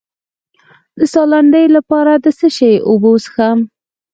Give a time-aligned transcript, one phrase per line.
[0.97, 3.59] د ساه لنډۍ لپاره د څه شي اوبه وڅښم؟